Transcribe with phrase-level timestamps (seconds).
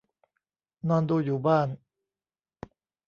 [0.89, 1.67] นอนดูอยู่บ้าน